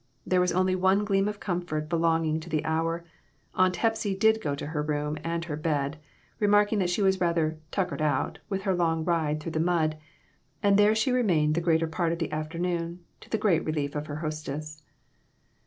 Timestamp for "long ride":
8.73-9.39